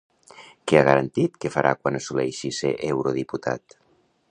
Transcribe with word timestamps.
Què 0.71 0.79
ha 0.79 0.85
garantit 0.87 1.37
que 1.43 1.51
farà 1.57 1.75
quan 1.81 1.99
assoleixi 2.01 2.51
ser 2.63 2.75
eurodiputat? 2.91 3.79